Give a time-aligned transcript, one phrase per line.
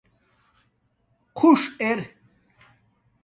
[1.37, 1.99] څݸݽ ار